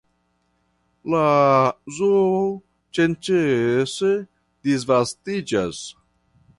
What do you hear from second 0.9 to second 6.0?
La zoo senĉese disvastiĝas.